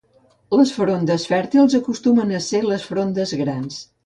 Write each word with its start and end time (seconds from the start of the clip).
Les 0.59 0.71
frondes 0.77 1.25
fèrtils 1.31 1.75
acostumen 1.81 2.35
a 2.39 2.41
ser 2.47 2.63
les 2.71 2.89
frondes 2.89 3.37
grans. 3.45 3.81